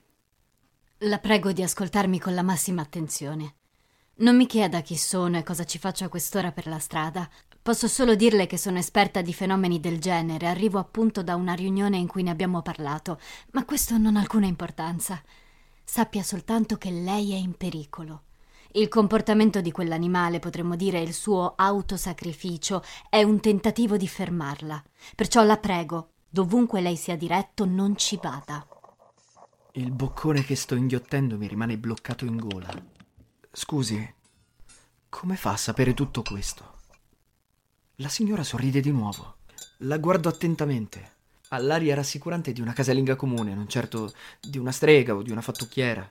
La 1.04 1.20
prego 1.20 1.52
di 1.52 1.62
ascoltarmi 1.62 2.20
con 2.20 2.34
la 2.34 2.42
massima 2.42 2.82
attenzione. 2.82 3.54
Non 4.22 4.36
mi 4.36 4.46
chieda 4.46 4.82
chi 4.82 4.98
sono 4.98 5.40
e 5.40 5.44
cosa 5.44 5.64
ci 5.64 5.80
faccio 5.80 6.06
a 6.06 6.08
quest'ora 6.08 6.52
per 6.52 6.68
la 6.68 6.78
strada. 6.78 7.28
Posso 7.60 7.88
solo 7.88 8.14
dirle 8.14 8.46
che 8.46 8.56
sono 8.56 8.78
esperta 8.78 9.24
di 9.24 9.34
fenomeni 9.34 9.80
del 9.80 10.00
genere, 10.00 10.46
arrivo 10.46 10.78
appunto 10.78 11.24
da 11.24 11.36
una 11.36 11.54
riunione 11.54 11.98
in 11.98 12.06
cui 12.06 12.22
ne 12.22 12.30
abbiamo 12.30 12.62
parlato, 12.62 13.20
ma 13.54 13.66
questo 13.66 13.98
non 13.98 14.16
ha 14.16 14.20
alcuna 14.20 14.46
importanza. 14.46 15.20
Sappia 15.84 16.22
soltanto 16.22 16.78
che 16.78 16.92
lei 16.92 17.32
è 17.32 17.36
in 17.36 17.58
pericolo. 17.58 18.26
Il 18.74 18.90
comportamento 18.90 19.60
di 19.60 19.72
quell'animale, 19.72 20.38
potremmo 20.38 20.76
dire 20.76 21.02
il 21.02 21.16
suo 21.16 21.54
autosacrificio, 21.56 22.84
è 23.10 23.24
un 23.24 23.40
tentativo 23.40 23.98
di 23.98 24.08
fermarla. 24.08 24.84
Perciò 25.16 25.42
la 25.42 25.58
prego, 25.58 26.12
dovunque 26.30 26.80
lei 26.80 26.96
sia 26.96 27.18
diretto, 27.18 27.66
non 27.66 27.98
ci 27.98 28.20
vada. 28.22 28.68
Il 29.72 29.90
boccone 29.90 30.44
che 30.44 30.56
sto 30.56 30.76
inghiottendo 30.76 31.38
mi 31.38 31.48
rimane 31.48 31.76
bloccato 31.80 32.26
in 32.26 32.38
gola. 32.38 33.00
Scusi, 33.54 34.16
come 35.10 35.36
fa 35.36 35.52
a 35.52 35.58
sapere 35.58 35.94
tutto 35.94 36.22
questo? 36.22 36.80
La 37.96 38.08
signora 38.08 38.44
sorride 38.44 38.80
di 38.80 38.92
nuovo. 38.92 39.40
La 39.80 39.98
guardo 39.98 40.30
attentamente. 40.30 41.16
Ha 41.50 41.58
l'aria 41.58 41.94
rassicurante 41.94 42.54
di 42.54 42.62
una 42.62 42.72
casalinga 42.72 43.18
comune, 43.18 43.54
non 43.54 43.68
certo 43.68 44.14
di 44.40 44.58
una 44.58 44.72
strega 44.72 45.16
o 45.16 45.22
di 45.22 45.32
una 45.32 45.42
fattucchiera. 45.42 46.10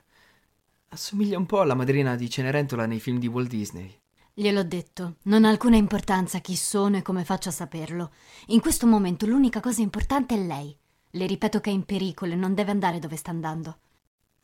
Assomiglia 0.89 1.39
un 1.39 1.47
po' 1.47 1.61
alla 1.61 1.73
madrina 1.73 2.15
di 2.15 2.29
Cenerentola 2.29 2.85
nei 2.85 2.99
film 2.99 3.17
di 3.17 3.25
Walt 3.25 3.49
Disney. 3.49 3.99
Gliel'ho 4.35 4.63
detto, 4.63 5.15
non 5.23 5.43
ha 5.43 5.49
alcuna 5.49 5.77
importanza 5.77 6.39
chi 6.41 6.55
sono 6.55 6.97
e 6.97 7.01
come 7.01 7.25
faccio 7.25 7.49
a 7.49 7.53
saperlo. 7.53 8.11
In 8.47 8.61
questo 8.61 8.85
momento 8.85 9.25
l'unica 9.25 9.61
cosa 9.61 9.81
importante 9.81 10.35
è 10.35 10.37
lei. 10.37 10.77
Le 11.09 11.25
ripeto 11.25 11.59
che 11.59 11.71
è 11.71 11.73
in 11.73 11.85
pericolo 11.85 12.33
e 12.33 12.35
non 12.35 12.53
deve 12.53 12.69
andare 12.69 12.99
dove 12.99 13.15
sta 13.15 13.31
andando. 13.31 13.79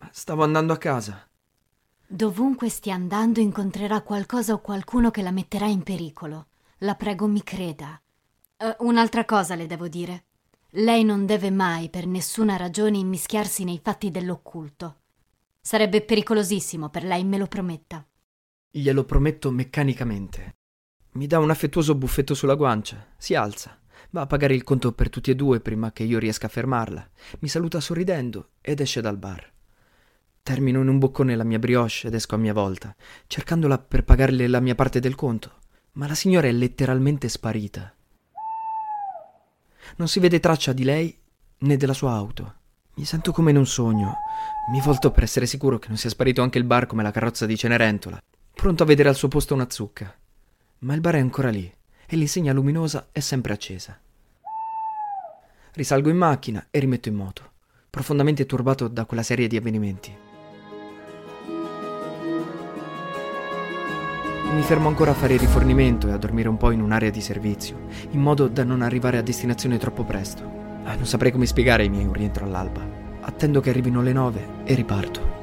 Stavo 0.09 0.43
andando 0.43 0.73
a 0.73 0.77
casa. 0.77 1.27
Dovunque 2.09 2.69
stia 2.69 2.93
andando 2.93 3.41
incontrerà 3.41 3.99
qualcosa 3.99 4.53
o 4.53 4.61
qualcuno 4.61 5.11
che 5.11 5.21
la 5.21 5.31
metterà 5.31 5.65
in 5.65 5.83
pericolo. 5.83 6.47
La 6.77 6.95
prego 6.95 7.27
mi 7.27 7.43
creda. 7.43 8.01
Uh, 8.59 8.87
un'altra 8.87 9.25
cosa 9.25 9.55
le 9.55 9.65
devo 9.65 9.89
dire. 9.89 10.23
Lei 10.69 11.03
non 11.03 11.25
deve 11.25 11.51
mai, 11.51 11.89
per 11.89 12.07
nessuna 12.07 12.55
ragione, 12.55 12.97
immischiarsi 12.97 13.65
nei 13.65 13.81
fatti 13.83 14.09
dell'occulto. 14.09 15.01
Sarebbe 15.59 16.01
pericolosissimo 16.01 16.89
per 16.89 17.03
lei, 17.03 17.25
me 17.25 17.37
lo 17.37 17.47
prometta. 17.47 18.07
Glielo 18.71 19.03
prometto 19.03 19.51
meccanicamente. 19.51 20.55
Mi 21.11 21.27
dà 21.27 21.39
un 21.39 21.49
affettuoso 21.49 21.93
buffetto 21.93 22.33
sulla 22.33 22.55
guancia, 22.55 23.05
si 23.17 23.35
alza, 23.35 23.77
va 24.11 24.21
a 24.21 24.27
pagare 24.27 24.55
il 24.55 24.63
conto 24.63 24.93
per 24.93 25.09
tutti 25.09 25.31
e 25.31 25.35
due 25.35 25.59
prima 25.59 25.91
che 25.91 26.03
io 26.03 26.19
riesca 26.19 26.45
a 26.45 26.49
fermarla, 26.49 27.09
mi 27.39 27.49
saluta 27.49 27.81
sorridendo 27.81 28.51
ed 28.61 28.79
esce 28.79 29.01
dal 29.01 29.17
bar. 29.17 29.55
Termino 30.47 30.81
in 30.81 30.87
un 30.87 30.97
boccone 30.97 31.35
la 31.35 31.43
mia 31.43 31.59
brioche 31.59 32.07
ed 32.07 32.13
esco 32.13 32.35
a 32.35 32.37
mia 32.37 32.53
volta, 32.53 32.95
cercandola 33.27 33.77
per 33.77 34.05
pagarle 34.05 34.47
la 34.47 34.61
mia 34.61 34.75
parte 34.75 35.01
del 35.01 35.15
conto 35.15 35.57
ma 35.97 36.07
la 36.07 36.15
signora 36.15 36.47
è 36.47 36.51
letteralmente 36.51 37.27
sparita. 37.27 37.93
Non 39.97 40.07
si 40.07 40.19
vede 40.19 40.39
traccia 40.39 40.73
di 40.73 40.83
lei 40.83 41.15
né 41.59 41.77
della 41.77 41.93
sua 41.93 42.13
auto. 42.13 42.53
Mi 42.95 43.05
sento 43.05 43.31
come 43.31 43.51
in 43.51 43.57
un 43.57 43.65
sogno. 43.65 44.15
Mi 44.71 44.79
volto 44.79 45.11
per 45.11 45.23
essere 45.23 45.45
sicuro 45.45 45.79
che 45.79 45.87
non 45.87 45.97
sia 45.97 46.09
sparito 46.09 46.41
anche 46.41 46.57
il 46.57 46.65
bar 46.65 46.85
come 46.85 47.03
la 47.03 47.11
carrozza 47.11 47.45
di 47.45 47.57
Cenerentola, 47.57 48.21
pronto 48.53 48.83
a 48.83 48.85
vedere 48.85 49.09
al 49.09 49.15
suo 49.15 49.27
posto 49.27 49.53
una 49.53 49.69
zucca. 49.69 50.15
Ma 50.79 50.93
il 50.93 51.01
bar 51.01 51.15
è 51.15 51.19
ancora 51.19 51.49
lì 51.49 51.71
e 52.05 52.15
l'insegna 52.15 52.53
luminosa 52.53 53.07
è 53.11 53.19
sempre 53.19 53.53
accesa. 53.53 53.99
Risalgo 55.73 56.09
in 56.09 56.17
macchina 56.17 56.67
e 56.69 56.79
rimetto 56.79 57.09
in 57.09 57.15
moto, 57.15 57.51
profondamente 57.89 58.45
turbato 58.45 58.87
da 58.87 59.05
quella 59.05 59.23
serie 59.23 59.47
di 59.47 59.57
avvenimenti. 59.57 60.26
Mi 64.57 64.63
fermo 64.63 64.87
ancora 64.87 65.11
a 65.11 65.13
fare 65.13 65.37
rifornimento 65.37 66.07
e 66.07 66.13
a 66.13 66.17
dormire 66.17 66.49
un 66.49 66.57
po' 66.57 66.71
in 66.71 66.81
un'area 66.81 67.11
di 67.11 67.21
servizio, 67.21 67.77
in 68.09 68.19
modo 68.19 68.47
da 68.47 68.63
non 68.63 68.81
arrivare 68.81 69.19
a 69.19 69.21
destinazione 69.21 69.77
troppo 69.77 70.03
presto. 70.03 70.41
Ah, 70.83 70.95
non 70.95 71.05
saprei 71.05 71.31
come 71.31 71.45
spiegare 71.45 71.83
i 71.83 71.89
miei 71.89 72.05
un 72.05 72.13
rientro 72.13 72.43
all'alba. 72.43 72.81
Attendo 73.21 73.61
che 73.61 73.69
arrivino 73.69 74.01
le 74.01 74.13
nove 74.13 74.47
e 74.63 74.73
riparto. 74.73 75.36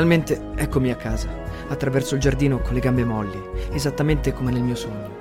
Finalmente 0.00 0.54
eccomi 0.56 0.90
a 0.90 0.96
casa, 0.96 1.28
attraverso 1.68 2.14
il 2.14 2.22
giardino 2.22 2.60
con 2.60 2.72
le 2.72 2.80
gambe 2.80 3.04
molli, 3.04 3.38
esattamente 3.70 4.32
come 4.32 4.50
nel 4.50 4.62
mio 4.62 4.74
sogno. 4.74 5.14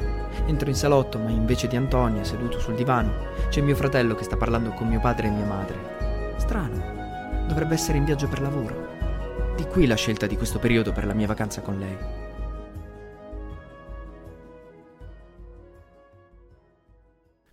Entro 0.46 0.70
in 0.70 0.76
salotto, 0.76 1.20
ma 1.20 1.30
invece 1.30 1.68
di 1.68 1.76
Antonia 1.76 2.24
seduto 2.24 2.62
sul 2.62 2.76
divano, 2.76 3.12
c'è 3.50 3.60
mio 3.60 3.76
fratello 3.76 4.16
che 4.16 4.24
sta 4.24 4.38
parlando 4.38 4.70
con 4.72 4.88
mio 4.88 5.02
padre 5.02 5.28
e 5.28 5.32
mia 5.32 5.44
madre. 5.44 6.36
Strano, 6.38 7.46
dovrebbe 7.46 7.74
essere 7.74 7.98
in 7.98 8.06
viaggio 8.06 8.30
per 8.30 8.40
lavoro. 8.40 9.54
Di 9.58 9.66
qui 9.66 9.86
la 9.86 9.96
scelta 9.96 10.28
di 10.28 10.38
questo 10.38 10.60
periodo 10.60 10.94
per 10.94 11.06
la 11.06 11.14
mia 11.14 11.28
vacanza 11.28 11.60
con 11.60 11.78
lei. 11.78 11.98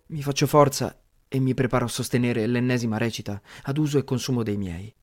Mi 0.05 0.21
faccio 0.21 0.47
forza 0.47 0.97
e 1.27 1.39
mi 1.41 1.53
preparo 1.53 1.83
a 1.83 1.89
sostenere 1.89 2.47
l'ennesima 2.47 2.97
recita 2.97 3.41
ad 3.63 3.77
uso 3.77 3.97
e 3.97 4.05
consumo 4.05 4.43
dei 4.43 4.55
miei. 4.55 4.95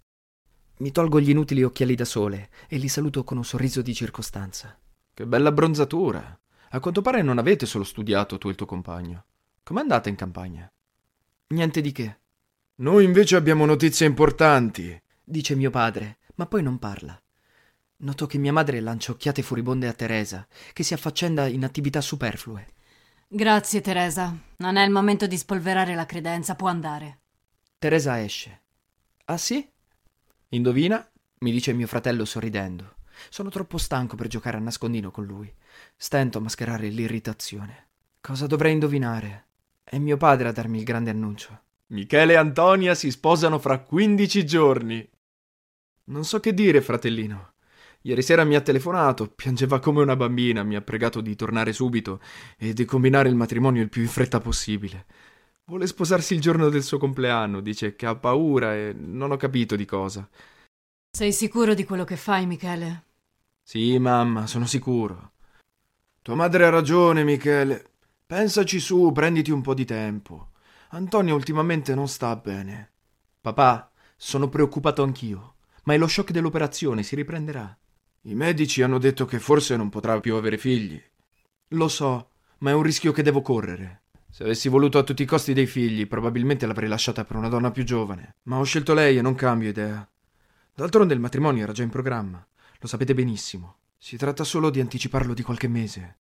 Mi 0.77 0.91
tolgo 0.91 1.21
gli 1.21 1.31
inutili 1.31 1.63
occhiali 1.63 1.95
da 1.95 2.05
sole 2.05 2.51
e 2.67 2.79
li 2.79 2.89
saluto 2.89 3.23
con 3.23 3.37
un 3.37 3.45
sorriso 3.45 3.81
di 3.81 3.95
circostanza. 3.95 4.77
Che 5.15 5.27
bella 5.27 5.51
abbronzatura. 5.51 6.39
A 6.71 6.81
quanto 6.81 7.01
pare 7.01 7.23
non 7.23 7.39
avete 7.39 7.67
solo 7.67 7.85
studiato 7.85 8.39
tu 8.39 8.49
e 8.49 8.51
il 8.51 8.57
tuo 8.57 8.67
compagno. 8.67 9.25
Com'è 9.63 9.81
andata 9.81 10.09
in 10.09 10.17
campagna? 10.17 10.71
Niente 11.49 11.81
di 11.81 11.93
che. 11.93 12.19
Noi 12.77 13.05
invece 13.05 13.37
abbiamo 13.37 13.65
notizie 13.65 14.07
importanti, 14.07 15.01
dice 15.23 15.55
mio 15.55 15.71
padre, 15.71 16.19
ma 16.35 16.47
poi 16.47 16.63
non 16.65 16.81
parla. 16.81 17.17
Noto 17.99 18.27
che 18.27 18.39
mia 18.39 18.53
madre 18.53 18.81
lancia 18.81 19.13
occhiate 19.13 19.43
furibonde 19.43 19.87
a 19.87 19.93
Teresa, 19.93 20.45
che 20.73 20.83
si 20.83 20.93
affaccenda 20.93 21.47
in 21.47 21.65
attività 21.65 22.01
superflue. 22.01 22.67
Grazie, 23.29 23.81
Teresa. 23.81 24.37
Non 24.57 24.77
è 24.77 24.85
il 24.85 24.91
momento 24.91 25.29
di 25.29 25.37
spolverare 25.37 25.95
la 25.95 26.07
credenza, 26.07 26.57
può 26.57 26.67
andare. 26.67 27.21
Teresa 27.79 28.21
esce. 28.21 28.63
Ah 29.27 29.39
sì? 29.39 29.67
Indovina? 30.55 31.05
mi 31.41 31.51
dice 31.51 31.73
mio 31.73 31.89
fratello 31.89 32.25
sorridendo. 32.25 32.95
Sono 33.29 33.51
troppo 33.51 33.77
stanco 33.77 34.15
per 34.15 34.29
giocare 34.29 34.57
a 34.57 34.61
nascondino 34.61 35.11
con 35.11 35.25
lui. 35.25 35.53
Stento 35.97 36.39
a 36.39 36.41
mascherare 36.41 36.89
l'irritazione. 36.89 37.89
Cosa 38.21 38.47
dovrei 38.47 38.73
indovinare? 38.73 39.47
È 39.83 39.99
mio 39.99 40.17
padre 40.17 40.47
a 40.47 40.53
darmi 40.53 40.79
il 40.79 40.85
grande 40.85 41.11
annuncio. 41.11 41.61
Michele 41.89 42.35
e 42.35 42.37
Antonia 42.37 42.95
si 42.95 43.11
sposano 43.11 43.59
fra 43.59 43.81
15 43.81 44.47
giorni. 44.47 45.11
Non 46.05 46.25
so 46.25 46.39
che 46.39 46.55
dire, 46.55 46.81
fratellino. 46.81 47.55
Ieri 48.03 48.23
sera 48.23 48.45
mi 48.45 48.55
ha 48.55 48.61
telefonato, 48.61 49.27
piangeva 49.27 49.81
come 49.81 50.03
una 50.03 50.15
bambina, 50.15 50.63
mi 50.63 50.77
ha 50.77 50.83
pregato 50.83 51.21
di 51.21 51.35
tornare 51.35 51.73
subito 51.73 52.21
e 52.57 52.73
di 52.75 52.85
combinare 52.85 53.29
il 53.29 53.35
matrimonio 53.35 53.83
il 53.83 53.89
più 53.89 54.03
in 54.03 54.09
fretta 54.09 54.39
possibile. 54.39 55.07
Vuole 55.67 55.87
sposarsi 55.87 56.35
il 56.35 56.43
giorno 56.43 56.69
del 56.69 56.83
suo 56.83 56.99
compleanno, 56.99 57.61
dice 57.61 57.97
che 57.97 58.05
ha 58.05 58.15
paura 58.15 58.75
e 58.75 58.93
non 58.93 59.31
ho 59.31 59.37
capito 59.39 59.77
di 59.77 59.87
cosa. 59.87 60.29
Sei 61.11 61.33
sicuro 61.33 61.73
di 61.73 61.85
quello 61.85 62.05
che 62.05 62.17
fai, 62.17 62.45
Michele? 62.45 63.05
Sì, 63.63 63.99
mamma, 63.99 64.47
sono 64.47 64.67
sicuro. 64.67 65.33
Tua 66.21 66.35
madre 66.35 66.67
ha 66.67 66.69
ragione, 66.69 67.25
Michele. 67.25 67.93
Pensaci 68.27 68.79
su, 68.79 69.11
prenditi 69.13 69.51
un 69.51 69.63
po' 69.63 69.73
di 69.73 69.87
tempo. 69.87 70.51
Antonio 70.91 71.35
ultimamente 71.35 71.95
non 71.95 72.09
sta 72.09 72.37
bene. 72.37 72.93
Papà, 73.41 73.91
sono 74.17 74.51
preoccupato 74.51 75.03
anch'io, 75.03 75.55
ma 75.85 75.95
è 75.95 75.99
lo 75.99 76.07
shock 76.07 76.31
dell'operazione, 76.31 77.03
si 77.03 77.15
riprenderà. 77.15 77.75
I 78.23 78.35
medici 78.35 78.83
hanno 78.83 78.99
detto 78.99 79.25
che 79.25 79.39
forse 79.39 79.77
non 79.77 79.89
potrà 79.89 80.21
più 80.21 80.35
avere 80.35 80.59
figli. 80.59 81.03
Lo 81.69 81.89
so, 81.89 82.33
ma 82.59 82.71
è 82.71 82.75
un 82.75 82.83
rischio 82.83 83.13
che 83.13 83.23
devo 83.23 83.41
correre. 83.41 84.04
Se 84.35 84.43
avessi 84.43 84.69
voluto 84.69 84.99
a 84.99 85.05
tutti 85.05 85.23
i 85.23 85.27
costi 85.27 85.53
dei 85.53 85.65
figli, 85.65 86.09
probabilmente 86.09 86.67
l'avrei 86.67 86.89
lasciata 86.89 87.25
per 87.25 87.37
una 87.37 87.47
donna 87.47 87.71
più 87.71 87.85
giovane. 87.85 88.35
Ma 88.43 88.59
ho 88.59 88.65
scelto 88.65 88.93
lei 88.93 89.17
e 89.17 89.23
non 89.23 89.37
cambio 89.37 89.69
idea. 89.69 90.05
D'altronde 90.75 91.15
il 91.15 91.21
matrimonio 91.21 91.63
era 91.63 91.71
già 91.71 91.85
in 91.85 91.89
programma. 91.89 92.45
Lo 92.81 92.89
sapete 92.89 93.15
benissimo. 93.15 93.77
Si 93.97 94.17
tratta 94.17 94.43
solo 94.43 94.71
di 94.71 94.81
anticiparlo 94.81 95.35
di 95.35 95.45
qualche 95.45 95.69
mese. 95.69 96.19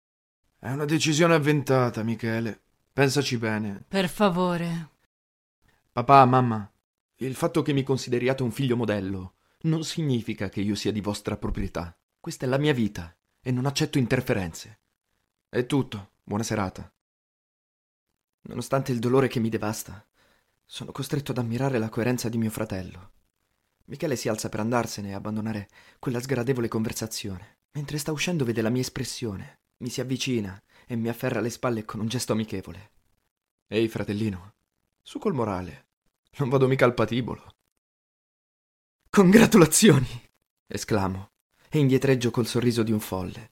È 0.58 0.72
una 0.72 0.86
decisione 0.86 1.36
avventata, 1.36 2.02
Michele. 2.02 2.60
Pensaci 2.92 3.38
bene. 3.38 3.84
Per 3.88 4.10
favore. 4.10 4.90
Papà, 5.92 6.26
mamma, 6.26 6.68
il 7.18 7.36
fatto 7.36 7.62
che 7.62 7.74
mi 7.74 7.84
consideriate 7.84 8.42
un 8.42 8.50
figlio 8.50 8.76
modello 8.76 9.36
non 9.66 9.84
significa 9.84 10.50
che 10.50 10.62
io 10.62 10.74
sia 10.74 10.92
di 10.92 11.02
vostra 11.02 11.38
proprietà. 11.38 11.96
Questa 12.20 12.48
è 12.48 12.50
la 12.50 12.58
mia 12.58 12.74
vita 12.74 13.16
e 13.40 13.52
non 13.52 13.68
accetto 13.68 14.00
interferenze. 14.00 14.80
È 15.48 15.64
tutto. 15.68 16.14
Buona 16.24 16.42
serata. 16.42 16.92
Nonostante 18.50 18.92
il 18.92 18.98
dolore 18.98 19.28
che 19.28 19.40
mi 19.40 19.50
devasta, 19.50 20.04
sono 20.66 20.92
costretto 20.92 21.30
ad 21.32 21.38
ammirare 21.38 21.78
la 21.78 21.90
coerenza 21.90 22.30
di 22.30 22.40
mio 22.40 22.50
fratello. 22.50 23.12
Michele 23.86 24.16
si 24.16 24.28
alza 24.28 24.50
per 24.50 24.60
andarsene 24.60 25.10
e 25.10 25.14
abbandonare 25.14 25.70
quella 26.00 26.20
sgradevole 26.20 26.68
conversazione. 26.68 27.58
Mentre 27.74 28.00
sta 28.00 28.12
uscendo 28.12 28.46
vede 28.46 28.64
la 28.64 28.72
mia 28.72 28.82
espressione, 28.82 29.60
mi 29.78 29.90
si 29.90 30.02
avvicina 30.02 30.60
e 30.88 30.96
mi 30.96 31.10
afferra 31.10 31.42
le 31.42 31.52
spalle 31.52 31.86
con 31.86 32.00
un 32.00 32.08
gesto 32.08 32.34
amichevole. 32.34 32.92
Ehi, 33.68 33.88
fratellino, 33.88 34.54
su 35.04 35.20
col 35.20 35.36
morale. 35.36 35.86
Non 36.38 36.50
vado 36.50 36.68
mica 36.68 36.86
al 36.86 36.96
patibolo. 36.96 37.54
Congratulazioni! 39.12 40.28
esclamo 40.66 41.30
e 41.70 41.78
indietreggio 41.78 42.32
col 42.32 42.48
sorriso 42.48 42.82
di 42.82 42.92
un 42.92 43.00
folle. 43.00 43.52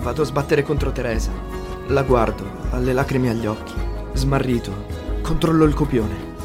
Vado 0.00 0.22
a 0.22 0.24
sbattere 0.24 0.62
contro 0.62 0.92
Teresa. 0.92 1.30
La 1.88 2.02
guardo, 2.02 2.44
ha 2.70 2.78
le 2.78 2.92
lacrime 2.92 3.30
agli 3.30 3.46
occhi. 3.46 3.74
Smarrito, 4.12 4.86
controllo 5.22 5.64
il 5.64 5.74
copione. 5.74 6.36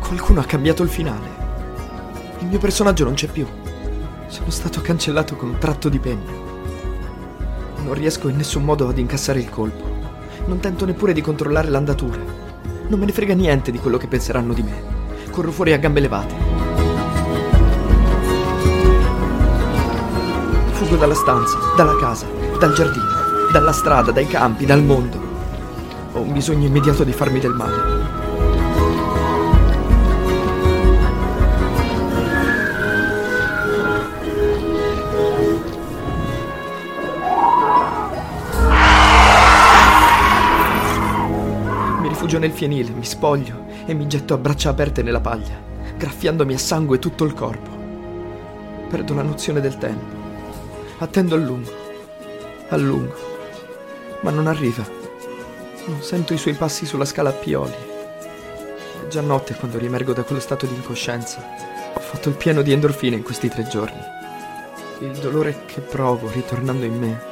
Qualcuno 0.00 0.40
ha 0.40 0.44
cambiato 0.44 0.82
il 0.82 0.88
finale. 0.88 1.42
Il 2.40 2.46
mio 2.46 2.58
personaggio 2.58 3.04
non 3.04 3.14
c'è 3.14 3.28
più. 3.28 3.46
Sono 4.26 4.50
stato 4.50 4.80
cancellato 4.80 5.36
con 5.36 5.50
un 5.50 5.58
tratto 5.58 5.88
di 5.88 5.98
penna. 5.98 6.30
Non 7.84 7.94
riesco 7.94 8.28
in 8.28 8.36
nessun 8.36 8.64
modo 8.64 8.88
ad 8.88 8.98
incassare 8.98 9.38
il 9.38 9.48
colpo. 9.48 9.84
Non 10.46 10.60
tento 10.60 10.84
neppure 10.84 11.12
di 11.12 11.20
controllare 11.20 11.68
l'andatura. 11.68 12.20
Non 12.88 12.98
me 12.98 13.06
ne 13.06 13.12
frega 13.12 13.34
niente 13.34 13.70
di 13.70 13.78
quello 13.78 13.96
che 13.96 14.08
penseranno 14.08 14.52
di 14.52 14.62
me. 14.62 14.82
Corro 15.30 15.52
fuori 15.52 15.72
a 15.72 15.78
gambe 15.78 16.00
levate. 16.00 16.34
Fuggo 20.72 20.96
dalla 20.96 21.14
stanza, 21.14 21.58
dalla 21.76 21.96
casa, 21.96 22.26
dal 22.58 22.72
giardino, 22.72 23.50
dalla 23.52 23.72
strada, 23.72 24.10
dai 24.10 24.26
campi, 24.26 24.64
dal 24.66 24.82
mondo. 24.82 25.18
Ho 26.12 26.20
un 26.20 26.32
bisogno 26.32 26.66
immediato 26.66 27.04
di 27.04 27.12
farmi 27.12 27.40
del 27.40 27.52
male. 27.52 27.92
Mi 42.00 42.08
rifugio 42.08 42.38
nel 42.38 42.52
fienile, 42.52 42.90
mi 42.90 43.04
spoglio 43.04 43.66
e 43.86 43.94
mi 43.94 44.06
getto 44.06 44.34
a 44.34 44.38
braccia 44.38 44.70
aperte 44.70 45.02
nella 45.02 45.20
paglia, 45.20 45.60
graffiandomi 45.96 46.54
a 46.54 46.58
sangue 46.58 46.98
tutto 46.98 47.24
il 47.24 47.34
corpo. 47.34 47.70
Perdo 48.88 49.14
la 49.14 49.22
nozione 49.22 49.60
del 49.60 49.76
tempo. 49.78 50.22
Attendo 50.98 51.34
a 51.34 51.38
lungo, 51.38 51.83
a 52.68 52.76
lungo, 52.76 53.14
ma 54.20 54.30
non 54.30 54.46
arriva. 54.46 54.86
Non 55.86 56.02
sento 56.02 56.32
i 56.32 56.38
suoi 56.38 56.54
passi 56.54 56.86
sulla 56.86 57.04
scala 57.04 57.30
a 57.30 57.34
pioli. 57.34 57.72
È 57.72 59.08
già 59.08 59.20
notte 59.20 59.54
quando 59.54 59.78
riemergo 59.78 60.12
da 60.12 60.22
quello 60.22 60.40
stato 60.40 60.66
di 60.66 60.74
incoscienza. 60.74 61.42
Ho 61.94 62.00
fatto 62.00 62.28
il 62.28 62.36
pieno 62.36 62.62
di 62.62 62.72
endorfine 62.72 63.16
in 63.16 63.22
questi 63.22 63.48
tre 63.48 63.66
giorni. 63.66 64.00
Il 65.00 65.18
dolore 65.18 65.64
che 65.66 65.80
provo 65.80 66.30
ritornando 66.30 66.84
in 66.84 66.98
me 66.98 67.22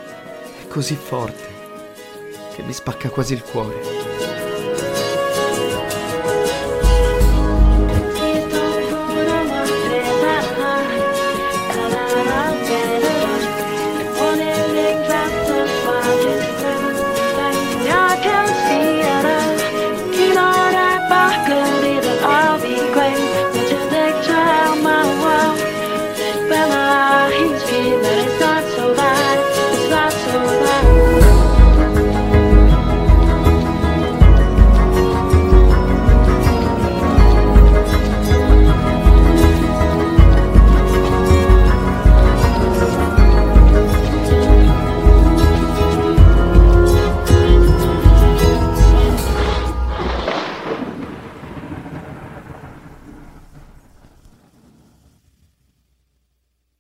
è 0.62 0.68
così 0.68 0.94
forte 0.96 1.50
che 2.54 2.62
mi 2.62 2.72
spacca 2.72 3.08
quasi 3.08 3.32
il 3.32 3.42
cuore. 3.42 4.31